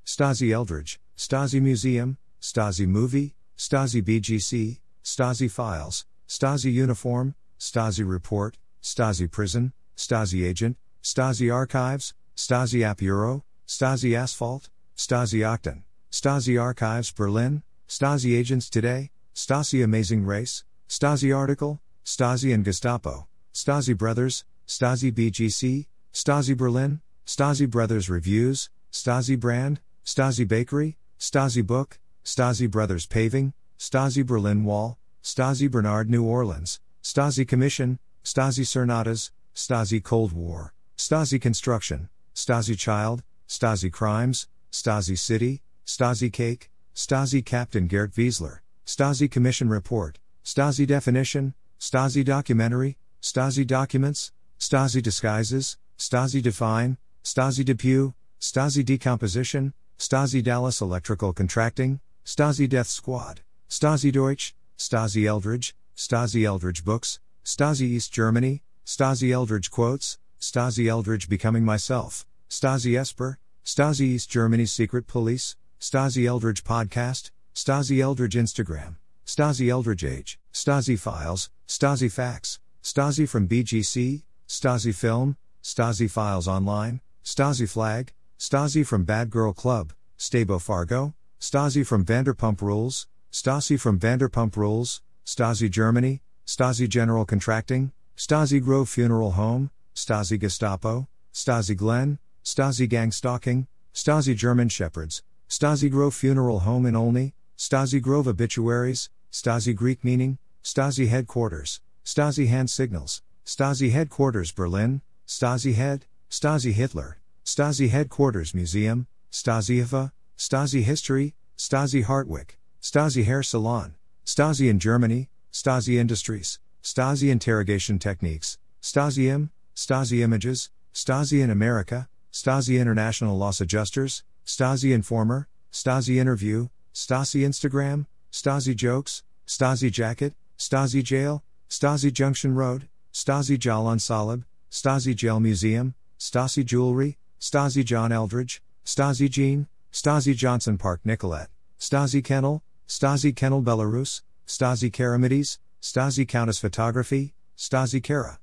Stasi 0.05 0.53
Eldridge, 0.53 0.99
Stasi 1.17 1.59
Museum, 1.59 2.17
Stasi 2.39 2.87
Movie, 2.87 3.33
Stasi 3.57 4.03
BGC, 4.03 4.79
Stasi 5.03 5.49
Files, 5.49 6.05
Stasi 6.29 6.71
Uniform, 6.71 7.33
Stasi 7.59 8.07
Report, 8.07 8.57
Stasi 8.83 9.29
Prison, 9.29 9.73
Stasi 9.97 10.45
Agent, 10.45 10.77
Stasi 11.03 11.51
Archives, 11.51 12.13
Stasi 12.35 12.83
App 12.83 13.01
Euro, 13.01 13.43
Stasi 13.67 14.15
Asphalt, 14.15 14.69
Stasi 14.97 15.41
Octon, 15.41 15.83
Stasi 16.11 16.59
Archives 16.59 17.11
Berlin, 17.11 17.61
Stasi 17.87 18.35
Agents 18.35 18.67
Today, 18.67 19.11
Stasi 19.35 19.83
Amazing 19.83 20.25
Race, 20.25 20.63
Stasi 20.89 21.35
Article, 21.35 21.79
Stasi 22.03 22.51
and 22.51 22.65
Gestapo, 22.65 23.27
Stasi 23.53 23.95
Brothers, 23.95 24.43
Stasi 24.67 25.11
BGC, 25.13 25.85
Stasi 26.11 26.57
Berlin, 26.57 26.99
Stasi 27.27 27.69
Brothers 27.69 28.09
Reviews, 28.09 28.71
Stasi 28.91 29.39
Brand, 29.39 29.79
Stasi 30.03 30.47
Bakery, 30.47 30.97
Stasi 31.19 31.63
Book, 31.63 31.99
Stasi 32.25 32.69
Brothers 32.69 33.05
Paving, 33.05 33.53
Stasi 33.77 34.25
Berlin 34.25 34.63
Wall, 34.63 34.97
Stasi 35.23 35.69
Bernard 35.69 36.09
New 36.09 36.23
Orleans, 36.25 36.79
Stasi 37.03 37.47
Commission, 37.47 37.99
Stasi 38.23 38.65
Cernadas, 38.65 39.29
Stasi 39.53 40.03
Cold 40.03 40.33
War, 40.33 40.73
Stasi 40.97 41.39
Construction, 41.39 42.09
Stasi 42.33 42.75
Child, 42.75 43.21
Stasi 43.47 43.91
Crimes, 43.91 44.47
Stasi 44.71 45.17
City, 45.17 45.61
Stasi 45.85 46.31
Cake, 46.31 46.69
Stasi 46.95 47.43
Captain 47.45 47.87
Gerd 47.87 48.13
Wiesler, 48.13 48.59
Stasi 48.85 49.29
Commission 49.29 49.69
Report, 49.69 50.19
Stasi 50.43 50.85
Definition, 50.87 51.53
Stasi 51.79 52.23
Documentary, 52.23 52.97
Stasi 53.21 53.65
Documents, 53.65 54.31
Stasi 54.59 55.01
Disguises, 55.01 55.77
Stasi 55.97 56.41
Define, 56.41 56.97
Stasi 57.23 57.63
Depew, 57.63 58.13
Stasi 58.39 58.83
Decomposition, 58.83 59.73
Stasi 59.97 60.43
Dallas 60.43 60.81
Electrical 60.81 61.33
Contracting, 61.33 61.99
Stasi 62.25 62.67
Death 62.67 62.87
Squad, 62.87 63.41
Stasi 63.69 64.11
Deutsch, 64.11 64.55
Stasi 64.77 65.25
Eldridge, 65.25 65.75
Stasi 65.95 66.45
Eldridge 66.45 66.85
Books, 66.85 67.19
Stasi 67.43 67.81
East 67.81 68.11
Germany, 68.11 68.61
Stasi 68.85 69.31
Eldridge 69.31 69.71
Quotes, 69.71 70.17
Stasi 70.39 70.87
Eldridge 70.87 71.27
Becoming 71.27 71.63
Myself, 71.63 72.25
Stasi 72.49 72.97
Esper, 72.97 73.37
Stasi 73.67 73.99
East 74.15 74.29
Germany's 74.29 74.71
Secret 74.71 75.07
Police, 75.07 75.57
Stasi 75.81 76.25
Eldridge 76.25 76.63
Podcast, 76.63 77.31
Stasi 77.53 78.01
Eldridge 78.01 78.33
Instagram, 78.33 78.95
Stasi 79.25 79.69
Eldridge 79.69 80.05
Age, 80.05 80.39
Stasi 80.53 80.97
Files, 80.97 81.49
Stasi 81.67 82.09
Facts, 82.09 82.59
Stasi 82.81 83.27
from 83.27 83.45
BGC, 83.45 84.23
Stasi 84.47 84.95
Film, 84.95 85.35
Stasi 85.61 86.09
Files 86.09 86.47
Online, 86.47 87.01
Stasi 87.25 87.69
Flag, 87.69 88.13
Stasi 88.39 88.87
from 88.87 89.03
Bad 89.03 89.29
Girl 89.29 89.51
Club, 89.51 89.91
Stabo 90.17 90.59
Fargo, 90.61 91.13
Stasi 91.41 91.85
from 91.85 92.05
Vanderpump 92.05 92.61
Rules, 92.61 93.05
Stasi 93.33 93.77
from 93.77 93.99
Vanderpump 93.99 94.55
Rules, 94.55 95.01
Stasi 95.25 95.69
Germany, 95.69 96.21
Stasi 96.45 96.87
General 96.87 97.25
Contracting, 97.25 97.91
Stasi 98.15 98.63
Grove 98.63 98.87
Funeral 98.87 99.31
Home, 99.31 99.71
Stasi 99.93 100.39
Gestapo, 100.39 101.09
Stasi 101.33 101.75
Glen, 101.75 102.17
Stasi 102.47 102.87
Gang 102.87 103.11
Stalking, 103.11 103.67
Stasi 103.93 104.33
German 104.33 104.69
Shepherds, 104.69 105.21
Stasi 105.49 105.91
Grove 105.91 106.15
Funeral 106.15 106.59
Home 106.59 106.85
in 106.85 106.95
Olney, 106.95 107.33
Stasi 107.57 108.01
Grove 108.01 108.25
Obituaries, 108.25 109.09
Stasi 109.33 109.75
Greek 109.75 110.01
Meaning, 110.01 110.37
Stasi 110.63 111.09
Headquarters, 111.09 111.81
Stasi 112.05 112.47
Hand 112.47 112.69
Signals, 112.69 113.21
Stasi 113.45 113.91
Headquarters 113.91 114.53
Berlin, 114.53 115.01
Stasi 115.27 115.75
Head, 115.75 116.05
Stasi 116.31 116.71
Hitler, 116.71 117.17
Stasi 117.43 117.89
Headquarters 117.89 118.53
Museum, 118.53 119.07
Stasi 119.29 119.83
IFA, 119.83 120.13
Stasi 120.37 120.83
History, 120.83 121.35
Stasi 121.57 122.05
Hartwick, 122.05 122.51
Stasi 122.81 123.25
Hair 123.25 123.43
Salon, 123.43 123.95
Stasi 124.25 124.69
in 124.69 124.79
Germany, 124.79 125.27
Stasi 125.51 125.97
Industries, 125.99 126.59
Stasi 126.81 127.29
Interrogation 127.29 127.99
Techniques, 127.99 128.57
Stasi 128.81 129.27
Im, 129.29 129.51
Stasi 129.75 130.21
Images, 130.21 130.69
Stasi 130.93 131.41
in 131.41 131.49
America, 131.49 132.07
Stasi 132.37 132.79
International 132.79 133.35
Loss 133.35 133.61
Adjusters, 133.61 134.21
Stasi 134.45 134.93
Informer, 134.93 135.47
Stasi 135.73 136.17
Interview, 136.17 136.69
Stasi 136.93 137.43
Instagram, 137.43 138.05
Stasi 138.31 138.75
Jokes, 138.75 139.23
Stasi 139.47 139.91
Jacket, 139.91 140.35
Stasi 140.55 141.03
Jail, 141.03 141.43
Stasi 141.67 142.13
Junction 142.13 142.53
Road, 142.53 142.89
Stasi 143.11 143.57
Jalan 143.57 143.97
Salib, 143.97 144.43
Stasi 144.69 145.15
Jail 145.15 145.39
Museum, 145.39 145.95
Stasi 146.19 146.63
Jewelry, 146.63 147.17
Stasi 147.41 147.83
John 147.83 148.11
Eldridge, 148.11 148.61
Stasi 148.85 149.27
Jean, 149.27 149.67
Stasi 149.91 150.35
Johnson 150.35 150.77
Park 150.77 151.01
Nicolette, 151.03 151.49
Stasi 151.79 152.23
Kennel, 152.23 152.61
Stasi 152.87 153.35
Kennel 153.35 153.63
Belarus, 153.63 154.21
Stasi 154.45 154.91
Karamides, 154.91 155.57
Stasi 155.81 156.27
Countess 156.27 156.59
Photography, 156.59 157.33
Stasi 157.57 158.01
Kara. 158.03 158.37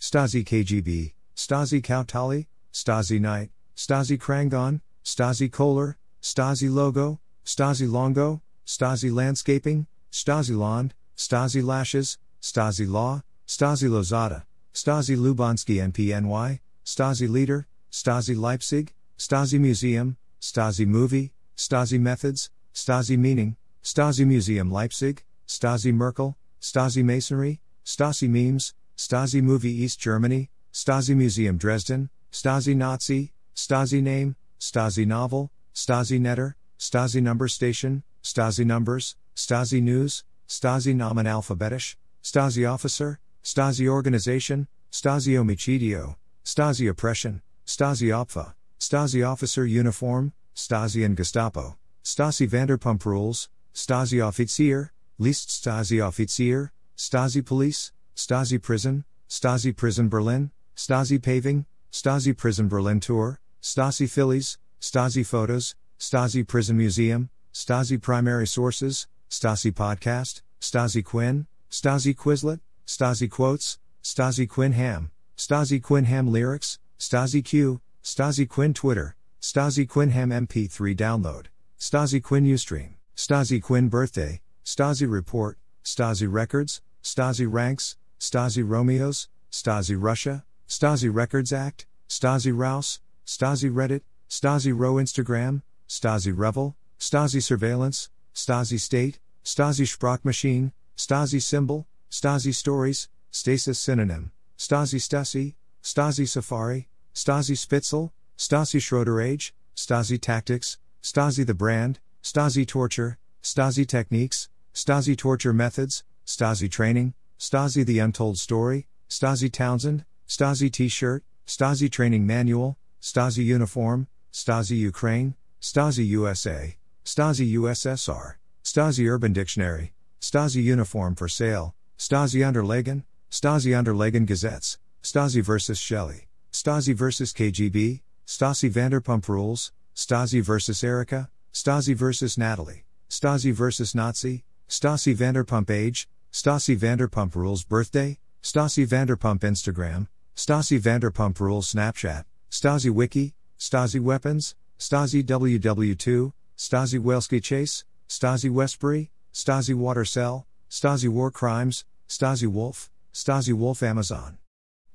Stasi 0.00 0.44
KGB, 0.44 1.14
Stasi 1.34 1.82
Kautali, 1.82 2.46
Stasi 2.72 3.20
Night, 3.20 3.50
Stasi 3.76 4.18
Krangon, 4.18 4.80
Stasi 5.04 5.50
Kohler, 5.50 5.96
Stasi 6.22 6.72
Logo, 6.72 7.20
Stasi 7.44 7.90
Longo, 7.90 8.40
Stasi 8.66 9.12
Landscaping, 9.12 9.86
Stasi 10.10 10.56
Land, 10.56 10.94
Stasi 11.16 11.62
Lashes, 11.62 12.18
Stasi 12.40 12.88
Law, 12.88 13.22
Stasi 13.46 13.88
Lozada, 13.88 14.44
Stasi 14.72 15.16
Lubansky 15.16 15.76
NPNY, 15.92 16.60
Stasi 16.84 17.28
Leader, 17.28 17.66
Stasi 17.90 18.36
Leipzig, 18.36 18.94
Stasi 19.18 19.60
Museum, 19.60 20.16
Stasi 20.40 20.86
Movie, 20.86 21.32
Stasi 21.56 22.00
Methods, 22.00 22.50
Stasi 22.74 23.18
Meaning, 23.18 23.56
Stasi 23.82 24.26
Museum 24.26 24.70
Leipzig, 24.70 25.24
Stasi 25.46 25.92
Merkel, 25.92 26.36
Stasi 26.60 27.04
Masonry, 27.04 27.60
Stasi 27.84 28.28
Memes, 28.28 28.74
Stasi 28.96 29.42
Movie 29.42 29.82
East 29.82 30.00
Germany, 30.00 30.50
Stasi 30.72 31.14
Museum 31.14 31.58
Dresden, 31.58 32.08
Stasi 32.32 32.74
Nazi, 32.74 33.32
Stasi 33.54 34.02
Name, 34.02 34.36
Stasi 34.58 35.06
Novel, 35.06 35.50
Stasi 35.74 36.18
Netter, 36.18 36.54
Stasi 36.78 37.22
Number 37.22 37.46
Station, 37.46 38.02
Stasi 38.22 38.64
Numbers, 38.64 39.16
Stasi 39.36 39.82
News, 39.82 40.24
Stasi 40.48 40.94
Namen 40.94 41.26
Alphabetisch, 41.26 41.96
Stasi 42.22 42.70
Officer, 42.70 43.20
Stasi 43.44 43.86
Organization, 43.86 44.66
Stasi 44.90 45.34
Omicidio, 45.34 46.16
Stasi 46.44 46.88
Oppression, 46.88 47.42
Stasi 47.66 48.08
Opfa, 48.08 48.54
Stasi 48.80 49.26
Officer 49.28 49.66
Uniform, 49.66 50.32
Stasi 50.56 51.04
and 51.04 51.16
Gestapo, 51.16 51.76
Stasi 52.02 52.48
Vanderpump 52.48 53.04
Rules, 53.04 53.48
Stasi 53.74 54.18
Offizier, 54.20 54.90
List 55.18 55.48
Stasi 55.50 55.98
Offizier, 55.98 56.70
Stasi 56.96 57.44
Police, 57.44 57.92
Stasi 58.16 58.60
Prison, 58.60 59.04
Stasi 59.28 59.76
Prison 59.76 60.08
Berlin, 60.08 60.50
Stasi 60.76 61.20
Paving, 61.20 61.66
Stasi 61.92 62.34
Prison 62.34 62.68
Berlin 62.68 63.00
Tour, 63.00 63.38
Stasi 63.62 64.08
Phillies, 64.10 64.56
Stasi 64.80 65.26
Photos, 65.26 65.74
Stasi 66.00 66.46
Prison 66.46 66.74
Museum, 66.74 67.28
Stasi 67.52 68.00
Primary 68.00 68.46
Sources, 68.46 69.06
Stasi 69.28 69.70
Podcast, 69.70 70.40
Stasi 70.58 71.04
Quinn, 71.04 71.46
Stasi 71.70 72.16
Quizlet, 72.16 72.60
Stasi 72.86 73.28
Quotes, 73.30 73.78
Stasi 74.02 74.48
Quinn 74.48 74.72
Ham, 74.72 75.10
Stasi 75.36 75.82
Quinn 75.82 76.06
Ham 76.06 76.32
Lyrics, 76.32 76.78
Stasi 76.98 77.44
Q, 77.44 77.82
Stasi 78.02 78.48
Quinn 78.48 78.72
Twitter, 78.72 79.14
Stasi 79.42 79.86
Quinn 79.86 80.10
Ham 80.10 80.30
MP3 80.30 80.96
download, 80.96 81.46
Stasi 81.78 82.22
Quinn 82.22 82.46
Ustream, 82.46 82.94
Stasi 83.14 83.62
Quinn 83.62 83.90
Birthday, 83.90 84.40
Stasi 84.64 85.08
Report, 85.10 85.58
Stasi 85.84 86.26
Records, 86.26 86.80
Stasi 87.02 87.46
Ranks, 87.46 87.96
Stasi 88.18 88.66
Romeos, 88.66 89.28
Stasi 89.50 89.94
Russia, 90.00 90.44
Stasi 90.72 91.10
Records 91.12 91.52
Act, 91.52 91.84
Stasi 92.08 92.50
Rouse, 92.50 93.00
Stasi 93.26 93.70
Reddit, 93.70 94.00
Stasi 94.30 94.72
Row 94.74 94.94
Instagram, 94.94 95.60
Stasi 95.86 96.32
Revel, 96.34 96.74
Stasi 96.98 97.42
Surveillance, 97.42 98.08
Stasi 98.34 98.80
State, 98.80 99.18
Stasi 99.44 99.84
Sprachmaschine, 99.84 100.72
Stasi 100.96 101.42
Symbol, 101.42 101.86
Stasi 102.10 102.54
Stories, 102.54 103.08
Stasis 103.30 103.78
Synonym, 103.78 104.32
Stasi 104.56 104.98
Stasi, 104.98 105.56
Stasi 105.82 106.26
Safari, 106.26 106.88
Stasi 107.14 107.54
Spitzel, 107.54 108.10
Stasi 108.38 108.80
Schroeder 108.80 109.20
Age, 109.20 109.54
Stasi 109.76 110.18
Tactics, 110.18 110.78
Stasi 111.02 111.44
the 111.44 111.52
Brand, 111.52 112.00
Stasi 112.22 112.66
Torture, 112.66 113.18
Stasi 113.42 113.86
Techniques, 113.86 114.48
Stasi 114.72 115.18
Torture 115.18 115.52
Methods, 115.52 116.02
Stasi 116.26 116.70
Training, 116.70 117.12
Stasi 117.38 117.84
The 117.84 117.98
Untold 117.98 118.38
Story, 118.38 118.86
Stasi 119.10 119.52
Townsend, 119.52 120.06
Stasi 120.32 120.72
T 120.72 120.88
shirt, 120.88 121.22
Stasi 121.46 121.92
Training 121.92 122.26
Manual, 122.26 122.78
Stasi 123.02 123.44
Uniform, 123.44 124.08
Stasi 124.32 124.78
Ukraine, 124.78 125.34
Stasi 125.60 126.06
USA, 126.06 126.74
Stasi 127.04 127.52
USSR, 127.52 128.36
Stasi 128.64 129.10
Urban 129.10 129.34
Dictionary, 129.34 129.92
Stasi 130.22 130.62
Uniform 130.62 131.14
for 131.14 131.28
Sale, 131.28 131.74
Stasi 131.98 132.40
Unterlegen, 132.40 133.04
Stasi 133.30 133.72
Unterlegen 133.78 134.26
Gazettes, 134.26 134.78
Stasi 135.02 135.42
vs. 135.42 135.78
Shelley, 135.78 136.28
Stasi 136.50 136.94
vs. 136.94 137.34
KGB, 137.34 138.00
Stasi 138.26 138.70
Vanderpump 138.70 139.28
Rules, 139.28 139.70
Stasi 139.94 140.40
vs. 140.42 140.82
Erica, 140.82 141.28
Stasi 141.52 141.94
vs. 141.94 142.38
Natalie, 142.38 142.84
Stasi 143.10 143.52
vs. 143.52 143.94
Nazi, 143.94 144.44
Stasi 144.66 145.14
Vanderpump 145.14 145.68
Age, 145.68 146.08
Stasi 146.32 146.74
Vanderpump 146.74 147.36
Rules 147.36 147.64
Birthday, 147.64 148.18
Stasi 148.42 148.86
Vanderpump 148.86 149.40
Instagram, 149.40 150.08
Stasi 150.36 150.80
Vanderpump 150.80 151.38
Rules 151.40 151.72
Snapchat, 151.72 152.24
Stasi 152.50 152.90
Wiki, 152.90 153.34
Stasi 153.58 154.00
Weapons, 154.00 154.54
Stasi 154.78 155.22
WW2, 155.22 156.32
Stasi 156.56 156.98
Welsky 156.98 157.42
Chase, 157.42 157.84
Stasi 158.08 158.50
Westbury, 158.50 159.10
Stasi 159.32 159.74
Water 159.74 160.04
Cell, 160.04 160.46
Stasi 160.70 161.08
War 161.08 161.30
Crimes, 161.30 161.84
Stasi 162.08 162.46
Wolf, 162.46 162.90
Stasi 163.12 163.52
Wolf 163.52 163.82
Amazon. 163.82 164.38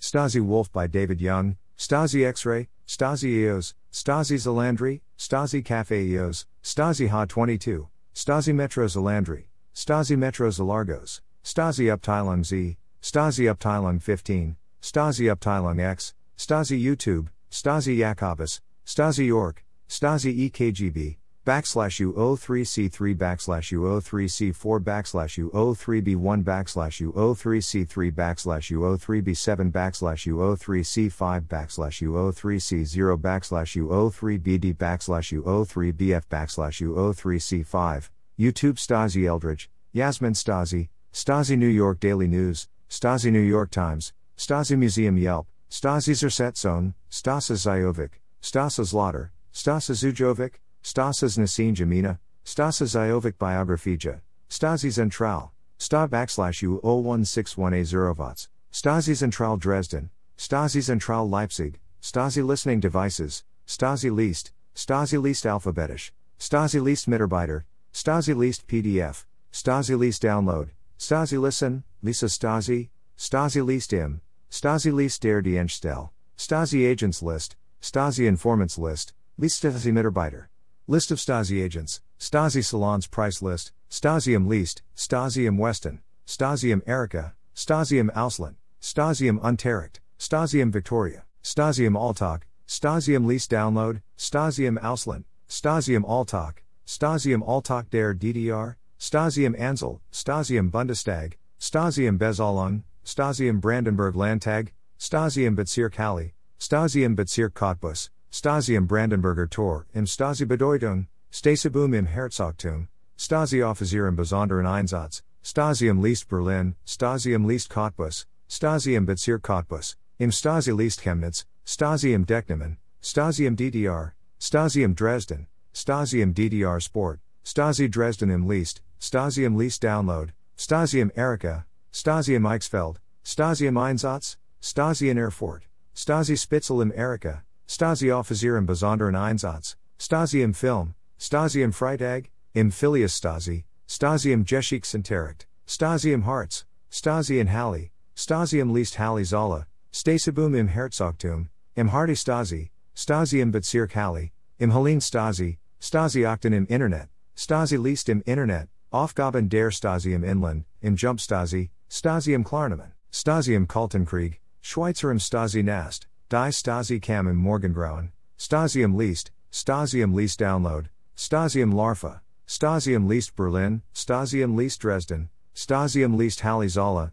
Stasi 0.01 0.41
Wolf 0.41 0.71
by 0.71 0.87
David 0.87 1.21
Young, 1.21 1.57
Stasi 1.77 2.25
X-Ray, 2.27 2.67
Stasi 2.87 3.29
EOS, 3.29 3.73
Stasi 3.91 4.37
Zalandri, 4.37 5.01
Stasi 5.17 5.63
Cafe 5.63 6.03
EOS, 6.07 6.45
Stasi 6.63 7.09
Ha22, 7.09 7.87
Stasi 8.13 8.53
Metro 8.53 8.85
Zalandri, 8.85 9.45
Stasi 9.75 10.17
Metro 10.17 10.49
Zalargos, 10.49 11.21
Stasi 11.43 11.95
Uptilung 11.95 12.43
Z, 12.45 12.77
Stasi 13.01 13.53
Abteilung 13.53 14.01
15, 14.01 14.55
Stasi 14.87 15.29
Abteilung 15.29 15.81
X, 15.81 16.13
Stasi 16.37 16.81
YouTube, 16.81 17.27
Stasi 17.51 17.97
Jakobus, 17.97 18.61
Stasi 18.85 19.25
York, 19.25 19.65
Stasi 19.89 20.49
EKGB, 20.49 21.17
backslash 21.45 21.99
U03C3 21.99 23.13
backslash 23.17 23.73
U03C4 23.73 24.79
backslash 24.81 25.43
U03B1 25.43 26.41
backslash 26.41 27.05
U03C3 27.05 28.13
backslash 28.13 28.71
U03B7 28.71 29.71
backslash 29.73 30.23
U03C5 30.31 31.47
backslash 31.47 32.01
U03C0 32.07 33.17
backslash 33.17 33.75
U03BD 33.75 34.73
backslash 34.73 35.37
U03BF 35.43 36.23
backslash 36.31 36.79
U03C5, 36.81 38.09
YouTube 38.39 38.77
Stasi 38.77 39.27
Eldridge, 39.27 39.69
Yasmin 39.91 40.31
Stasi, 40.31 40.87
Stasi 41.11 41.57
New 41.57 41.67
York 41.67 41.99
Daily 41.99 42.27
News, 42.29 42.69
Stasi 42.89 43.33
New 43.33 43.39
York 43.39 43.69
Times, 43.69 44.13
Stasi 44.37 44.77
Museum 44.77 45.17
Yelp, 45.17 45.47
Stasi 45.69 46.13
Zersetzone, 46.13 46.93
Stasa 47.09 47.55
Zajovic, 47.55 48.11
Stasa 48.41 48.85
Zlotter, 48.85 49.29
Stasa 49.51 49.95
Zujovic, 49.95 50.53
Stasas 50.83 51.37
Nassin 51.39 51.75
Jamina, 51.75 52.19
Stasa 52.45 52.85
Zajovic 52.85 53.33
Biographija, 53.33 54.21
Stasi 54.47 54.89
Zentral, 54.89 55.49
Sta 55.79 56.07
backslash 56.07 56.61
U 56.61 56.79
01618 56.83 58.15
Vots, 58.15 58.47
Stasi 58.71 59.13
Zentral 59.15 59.59
Dresden, 59.59 60.11
Stasi 60.37 60.81
Zentral 60.81 61.27
Leipzig, 61.27 61.79
Stasi 62.01 62.45
Listening 62.45 62.79
Devices, 62.79 63.43
Stasi 63.67 64.15
Least, 64.15 64.51
Stasi 64.75 65.19
Least 65.19 65.45
Alphabetisch, 65.45 66.11
Stasi 66.39 66.79
Least 66.81 67.09
Mitarbeiter, 67.09 67.63
Stasi 67.91 68.35
Least 68.35 68.67
PDF, 68.67 69.25
Stasi 69.51 69.97
Least 69.97 70.21
Download, 70.21 70.69
Stasi 70.99 71.41
Listen, 71.41 71.83
Lisa 72.03 72.27
Stasi, 72.27 72.89
Stasi 73.17 73.65
Least 73.65 73.93
Im, 73.93 74.21
Stasi 74.49 74.91
List 74.91 75.21
der 75.21 75.41
Dienststelle, 75.41 76.09
Stasi 76.37 76.91
Agents 76.91 77.21
List, 77.21 77.55
Stasi 77.81 78.27
Informants 78.27 78.77
List, 78.77 79.13
List 79.37 79.61
Stasi 79.63 79.91
Mitarbeiter. 79.91 80.47
List 80.89 81.11
of 81.11 81.19
Stasi 81.19 81.61
agents, 81.65 81.99
Stasi 82.17 82.63
Salons 82.63 83.07
price 83.07 83.41
list, 83.41 83.73
Stasium 83.91 84.47
Least, 84.47 84.83
Stasium 84.95 85.57
Weston, 85.57 85.99
Stasium 86.25 86.81
Erika, 86.87 87.33
Stasium 87.53 88.09
Ausland, 88.15 88.55
Stasium 88.81 89.37
Unterricht, 89.41 89.99
Stasium 90.17 90.71
Victoria, 90.71 91.25
Stasium 91.43 91.97
Alltag, 91.97 92.43
Stasium 92.69 93.25
Least 93.25 93.51
Download, 93.51 94.01
Stasium 94.17 94.79
Ausland, 94.81 95.25
Stasium 95.49 96.05
Alltag, 96.05 96.59
Stasium 96.85 97.43
Alltag 97.45 97.89
der 97.89 98.13
DDR, 98.13 98.77
Stasium 98.97 99.53
Ansel, 99.59 99.99
Stasium 100.13 100.71
Bundestag, 100.71 101.33
Stasium 101.59 102.17
Bezalung, 102.17 102.83
Stasium 103.07 103.61
Brandenburg 103.61 104.15
Landtag, 104.15 104.73
Stasium 104.99 105.55
Bezirk 105.55 105.95
Halle, 105.95 106.33
Stasium 106.59 107.15
Bezirk 107.15 107.53
Cottbus, 107.53 108.09
Stasi 108.33 108.75
im 108.75 108.85
Brandenburger 108.85 109.49
Tor, 109.49 109.85
im 109.93 110.05
Stasi 110.05 110.45
Bedeutung, 110.45 111.07
Stasibum 111.31 111.93
im 111.93 112.05
Herzogtum, 112.05 112.89
Stasi 113.17 113.63
Offizier 113.63 114.09
im 114.09 114.17
Besonderen 114.17 114.65
Einsatz, 114.65 115.23
Stasi 115.41 115.87
im 115.87 116.03
Liest 116.03 116.27
Berlin, 116.27 116.75
Stasi 116.85 117.33
im 117.33 117.47
Liest 117.47 117.69
Cottbus, 117.69 118.25
Stasi 118.49 118.95
im 118.95 119.05
Bezirk 119.05 119.41
Cottbus, 119.41 119.95
im 120.19 120.29
Stasi 120.29 120.73
Liest 120.73 120.99
Chemnitz, 120.99 121.45
Stasi 121.65 122.13
im 122.13 122.25
Decknamen, 122.25 122.75
Stasi 123.01 123.45
im 123.45 123.55
DDR, 123.55 124.15
Stasi 124.37 124.83
im 124.83 124.95
Dresden, 124.95 125.47
Stasi 125.73 126.21
im 126.21 126.33
DDR 126.33 126.81
Sport, 126.81 127.21
Stasi 127.45 127.89
Dresden 127.89 128.31
im 128.31 128.49
Liest, 128.49 128.81
Stasi 128.99 129.45
im 129.45 129.57
Liest 129.57 129.81
Download, 129.81 130.33
Stasi 130.57 130.99
im 130.99 131.09
Erika, 131.15 131.66
Stasi 131.91 132.35
im 132.35 132.45
Eichsfeld, 132.45 132.99
Stasi 133.23 133.67
im 133.67 133.77
Einsatz, 133.77 134.37
Stasi 134.61 135.09
in 135.09 135.17
Erfurt, 135.17 135.63
Stasi 135.95 136.37
Spitzel 136.37 136.81
im 136.81 136.91
Erika, 136.91 137.43
Stasi 137.67 138.11
Offizier 138.11 138.57
im 138.57 138.65
Besonderen 138.65 139.15
Einsatz, 139.15 139.75
Stasi 139.99 140.41
im 140.41 140.53
Film, 140.53 140.93
Stasi 141.19 141.63
im 141.63 141.73
Freitag, 141.73 142.29
im 142.53 142.71
Filius 142.71 143.17
Stasi, 143.17 143.65
Stasi 143.87 144.31
im 144.31 144.45
Geschichtsunterricht, 144.45 145.47
Stasi 145.65 146.13
im 146.13 146.25
Harz, 146.25 146.65
Stasi 146.91 147.39
in 147.39 147.51
Halle, 147.51 147.89
Stasi 148.15 148.59
im 148.59 148.73
Liest 148.73 148.99
Halle 148.99 149.25
Zolla, 149.25 149.65
Stasibum 149.91 150.55
im 150.55 150.67
Herzogtum, 150.67 151.49
im 151.75 151.91
Hardy 151.91 152.15
Stasi, 152.15 152.69
Stasi 152.95 153.41
im 153.41 153.51
Bezirk 153.51 153.95
Halle, 153.95 154.31
im 154.59 154.71
Helene 154.71 155.01
Stasi, 155.01 155.57
Stasi 155.79 156.25
Achten 156.25 156.53
im 156.53 156.67
Internet, 156.67 157.09
Stasi 157.35 157.77
Liest 157.77 158.09
im 158.09 158.21
Internet, 158.21 158.69
Aufgaben 158.91 159.49
der 159.49 159.71
Stasi 159.71 160.13
im 160.13 160.23
Inland, 160.23 160.65
im 160.81 160.95
Jump 160.95 161.19
Stasi, 161.19 161.69
Stasi 161.89 162.33
im 162.33 162.43
Klarnamen, 162.43 162.91
Stasi 163.11 163.55
Kaltenkrieg, 163.65 164.41
Schweizer 164.61 165.09
im 165.09 165.19
Stasi 165.19 165.63
Nast, 165.63 166.07
Die 166.29 166.51
Stasi 166.51 166.99
Kam 166.99 167.27
im 167.27 167.37
Morgengrauen, 167.37 168.11
Stasi 168.37 168.83
im 168.83 168.97
Liest, 168.97 169.31
Stasi 169.51 170.01
im 170.01 170.13
Download, 170.41 170.89
Stasi 171.15 171.61
im 171.61 171.71
Larva, 171.71 172.19
Stasi 172.45 172.93
im 172.93 173.07
Berlin, 173.35 173.81
Stasi 173.93 174.41
im 174.41 174.57
Liest 174.57 174.83
Dresden, 174.83 175.29
Stasi 175.55 176.03
im 176.03 176.17
Liest 176.17 176.43
Halle 176.43 176.67
Zolla, 176.69 177.11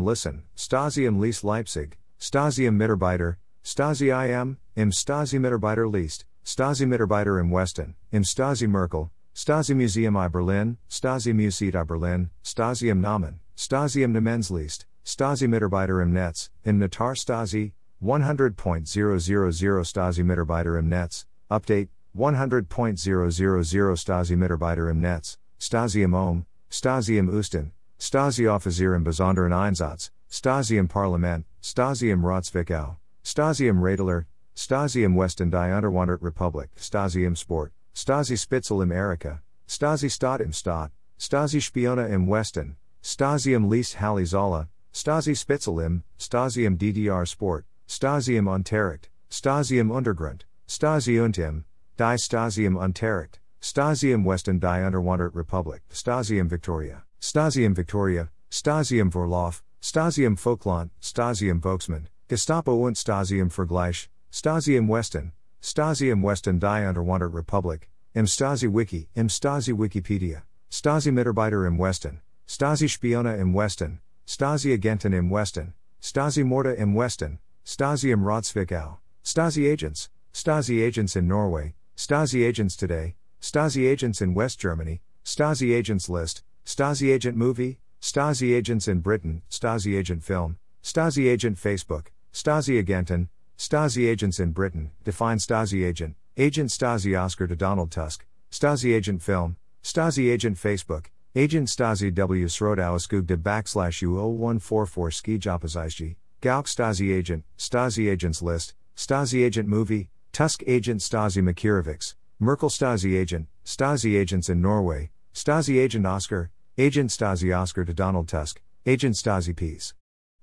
Listen, 0.00 0.44
Stasi 0.56 1.06
im 1.06 1.20
Liest 1.20 1.44
Leipzig, 1.44 1.98
Stasi 2.18 2.66
im 2.66 2.78
Mitarbeiter, 2.78 3.36
Stasi 3.62 4.10
IM, 4.10 4.56
im 4.76 4.90
Stasi 4.90 5.38
Mitarbeiter 5.38 5.86
Liest, 5.86 6.24
Stasi 6.44 6.86
Mitarbeiter 6.86 7.38
im 7.38 7.50
Westen, 7.50 7.94
im 8.10 8.24
Stasi 8.24 8.66
Merkel, 8.66 9.10
Stasi 9.34 9.74
Museum 9.74 10.16
I 10.16 10.28
Berlin, 10.28 10.78
Stasi 10.88 11.34
Museet 11.34 11.74
I 11.74 11.84
Berlin, 11.84 12.30
Stasi 12.42 12.88
im 12.88 13.02
Namen, 13.02 13.40
Stasi 13.60 14.02
im 14.02 14.12
Namensliest, 14.12 14.86
Stasi 15.04 15.46
Mitarbeiter 15.46 16.00
im 16.00 16.14
Netz, 16.14 16.50
im 16.64 16.78
Natar 16.78 17.14
Stasi, 17.14 17.74
100.000 18.02 19.84
Stasi 19.84 20.24
Mitarbeiter 20.24 20.78
im 20.78 20.88
Netz, 20.88 21.26
Update, 21.50 21.90
100.000 22.16 23.96
Stasi 23.96 24.34
Mitarbeiter 24.34 24.88
im 24.88 25.02
Netz, 25.02 25.36
Stasi 25.58 26.02
im 26.02 26.14
Ohm, 26.14 26.46
Stasi 26.70 27.18
im 27.18 27.28
Usten, 27.28 27.72
Stasi 27.98 28.48
Offizier 28.48 28.94
im 28.94 29.04
Besonderen 29.04 29.52
Einsatz, 29.52 30.10
Stasi 30.30 30.78
im 30.78 30.88
Parlament, 30.88 31.44
Stasi 31.60 32.10
im 32.10 32.24
Ratsvikau, 32.24 32.96
Stasi 33.22 33.68
im 33.68 33.82
Radler, 33.82 34.24
Stasi 34.56 35.04
im 35.04 35.18
Westen 35.18 35.50
die 35.50 35.70
Unterwandert 35.70 36.22
Republik, 36.22 36.70
Stasi 36.76 37.26
im 37.26 37.36
Sport, 37.36 37.72
Stasi 37.94 38.38
Spitzel 38.38 38.80
im 38.80 38.90
Erika, 38.90 39.42
Stasi 39.68 40.08
Stadt 40.08 40.40
im 40.40 40.54
Stadt, 40.54 40.92
Stasi 41.18 41.60
Spiona 41.60 42.06
im 42.06 42.26
Westen, 42.26 42.78
Stasi 43.02 43.54
im 43.54 43.70
Liest 43.70 43.98
Halle 44.00 44.26
Zolla, 44.26 44.68
Stasi 44.92 45.34
Spitzel 45.34 45.80
im, 45.80 46.02
Stasi 46.18 46.66
DDR 46.76 47.24
Sport, 47.24 47.64
Stasi 47.88 48.36
im 48.36 48.46
Unterricht, 48.46 49.08
Stasi 49.30 49.78
im 49.78 49.90
Untergrund, 49.90 50.44
Stasi 50.68 51.18
und 51.18 51.38
im, 51.38 51.64
Die 51.98 52.18
Stasi 52.18 52.66
im 52.66 52.76
Unterricht, 52.76 53.40
Stasi 53.62 54.12
im 54.12 54.24
Westen 54.26 54.60
die 54.60 54.66
Unterwandert 54.66 55.34
Republik, 55.34 55.82
Stasi 55.90 56.38
im 56.38 56.50
Victoria, 56.50 57.02
Stasi 57.20 57.64
im 57.64 57.74
Victoria, 57.74 58.28
Stasi 58.50 58.98
im 58.98 59.10
Vorlauf, 59.10 59.62
Stasi 59.80 60.24
im 60.24 60.36
Folkland, 60.36 60.90
Stasi 61.00 61.48
im 61.48 61.62
Volksmund, 61.62 62.10
Gestapo 62.28 62.86
und 62.86 62.98
Stasi 62.98 63.38
im 63.38 63.48
Vergleich, 63.48 64.10
Stasi 64.30 64.76
im 64.76 64.88
Westen, 64.88 65.32
Stasi 65.62 66.10
im 66.10 66.22
Westen 66.22 66.60
die 66.60 66.86
Unterwandert 66.86 67.34
Republik, 67.34 67.88
im 68.12 68.26
Stasi 68.26 68.68
Wiki, 68.68 69.08
im 69.14 69.30
Stasi 69.30 69.72
Wikipedia, 69.72 70.42
Stasi 70.70 71.10
Mitarbeiter 71.10 71.64
im 71.64 71.78
Westen, 71.78 72.20
Stasi 72.50 72.88
Spiona 72.88 73.38
im 73.38 73.54
Westen, 73.54 74.00
Stasi 74.26 74.72
Agenten 74.72 75.14
im 75.14 75.30
Westen, 75.30 75.72
Stasi 76.02 76.42
Morta 76.42 76.72
im 76.76 76.96
Westen, 76.96 77.38
Stasi 77.64 78.10
im 78.10 78.24
Ratsvikau, 78.24 78.98
Stasi 79.24 79.70
agents, 79.70 80.10
Stasi 80.34 80.84
agents 80.84 81.14
in 81.14 81.28
Norway, 81.28 81.74
Stasi 81.96 82.44
agents 82.44 82.74
today, 82.74 83.14
Stasi 83.40 83.88
agents 83.88 84.20
in 84.20 84.34
West 84.34 84.58
Germany, 84.58 85.00
Stasi 85.24 85.72
agents 85.72 86.08
list, 86.08 86.42
Stasi 86.66 87.12
agent 87.12 87.36
movie, 87.36 87.78
Stasi 88.02 88.52
agents 88.52 88.88
in 88.88 88.98
Britain, 88.98 89.42
Stasi 89.48 89.96
agent 89.96 90.24
film, 90.24 90.58
Stasi 90.82 91.30
agent 91.30 91.56
Facebook, 91.56 92.06
Stasi 92.34 92.82
agenten, 92.82 93.28
Stasi 93.56 94.08
agents 94.08 94.40
in 94.40 94.50
Britain, 94.50 94.90
define 95.04 95.38
Stasi 95.38 95.86
agent, 95.86 96.16
agent 96.36 96.70
Stasi 96.70 97.16
Oscar 97.16 97.46
to 97.46 97.54
Donald 97.54 97.92
Tusk, 97.92 98.26
Stasi 98.50 98.92
agent 98.92 99.22
film, 99.22 99.54
Stasi 99.84 100.32
agent 100.32 100.56
Facebook, 100.58 101.06
agent 101.36 101.68
Stasi 101.68 102.12
W. 102.12 102.46
Srodauskugde 102.46 103.36
backslash 103.36 104.02
U0144 104.02 105.14
ski 105.14 105.38
Jopazizgi, 105.38 106.16
Gauk 106.40 106.66
Stasi 106.66 107.14
Agent, 107.14 107.44
Stasi 107.56 108.10
Agents 108.10 108.42
List, 108.42 108.74
Stasi 108.96 109.44
Agent 109.44 109.68
Movie, 109.68 110.08
Tusk 110.32 110.62
Agent 110.66 111.00
Stasi 111.00 111.40
Makirovics, 111.42 112.14
Merkel 112.40 112.68
Stasi 112.68 113.16
Agent, 113.16 113.46
Stasi 113.64 114.18
Agents 114.18 114.48
in 114.48 114.60
Norway, 114.60 115.10
Stasi 115.32 115.80
Agent 115.80 116.04
Oscar, 116.04 116.50
Agent 116.76 117.10
Stasi 117.10 117.56
Oscar 117.56 117.84
to 117.84 117.94
Donald 117.94 118.26
Tusk, 118.26 118.60
Agent 118.84 119.14
Stasi 119.14 119.54
Peace. 119.54 119.94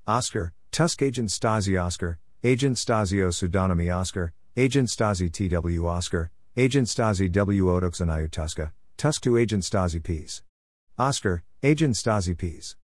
Oscar, 0.08 0.54
Tusk 0.72 1.02
Agent 1.02 1.30
Stasi 1.30 1.82
Oscar, 1.84 2.20
Agent 2.44 2.78
Stasio 2.78 3.28
Pseudonymy 3.30 3.94
Oscar, 3.94 4.32
Agent 4.56 4.88
Stasi 4.88 5.30
TW 5.30 5.86
Oscar, 5.86 6.32
Agent 6.56 6.88
Stasi 6.88 7.30
W 7.30 7.66
Odoxanayu 7.66 8.30
Tuska, 8.30 8.72
Tusk 8.96 9.22
to 9.24 9.36
Agent 9.38 9.64
Stasi 9.64 10.02
Peace. 10.02 10.44
Oscar, 11.00 11.44
Agent 11.62 11.94
Stasi 11.94 12.36
Peace. 12.36 12.76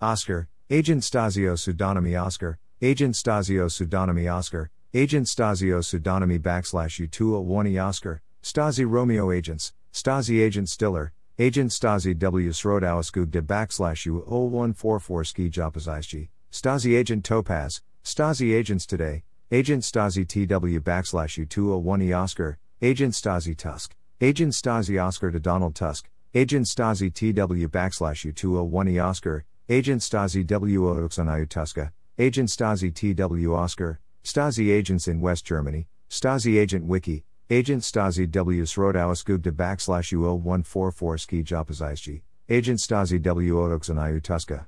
Oscar, 0.00 0.48
Agent 0.70 1.02
Stasio 1.02 1.54
Pseudonymy 1.54 2.14
Oscar, 2.20 2.60
Agent 2.80 3.16
Stasio 3.16 3.66
Pseudonymy 3.66 4.32
Oscar, 4.32 4.70
Agent 4.94 5.26
Stasio 5.26 5.80
Pseudonymy 5.80 6.38
backslash 6.38 7.04
U201 7.08 7.84
Oscar, 7.84 8.22
Stasi 8.40 8.88
Romeo 8.88 9.32
Agents, 9.32 9.72
Stasi 9.92 10.40
Agent 10.44 10.68
Stiller, 10.68 11.12
Agent 11.40 11.72
Stasi 11.72 12.16
W. 12.16 12.50
Srodauskugde 12.50 13.42
backslash 13.42 14.06
U0144 14.06 15.26
Ski 15.26 15.50
Jopazisg, 15.50 16.28
Stasi 16.52 16.96
Agent 16.96 17.24
Topaz, 17.24 17.82
Stasi 18.04 18.54
Agents 18.54 18.86
Today, 18.86 19.24
Agent 19.50 19.82
Stasi 19.82 20.24
TW 20.24 20.78
backslash 20.80 21.44
U201 21.44 22.16
Oscar, 22.16 22.58
Agent 22.80 23.14
Stasi 23.14 23.56
Tusk, 23.56 23.96
Agent 24.20 24.52
Stasi 24.52 25.04
Oscar 25.04 25.32
to 25.32 25.40
Donald 25.40 25.74
Tusk, 25.74 26.08
Agent 26.36 26.66
Stasi 26.66 27.10
TW 27.10 27.66
backslash 27.66 28.30
U201E 28.30 29.02
Oscar, 29.02 29.46
Agent 29.70 30.02
Stasi 30.02 30.46
W. 30.46 30.82
Oxanayu 30.82 31.48
Tuska, 31.48 31.92
Agent 32.18 32.50
Stasi 32.50 32.94
TW 32.94 33.54
Oscar, 33.54 34.00
Stasi 34.22 34.70
Agents 34.70 35.08
in 35.08 35.22
West 35.22 35.46
Germany, 35.46 35.86
Stasi 36.10 36.60
Agent 36.60 36.84
Wiki, 36.84 37.24
Agent 37.48 37.82
Stasi 37.82 38.30
W. 38.30 38.64
Srodauskugde 38.64 39.50
backslash 39.50 40.12
U0144 40.12 41.20
Ski 41.20 41.42
Jopazisg, 41.42 42.20
Agent 42.50 42.80
Stasi 42.80 43.18
W. 43.22 43.54
Oxanayu 43.54 44.20
Tuska. 44.20 44.64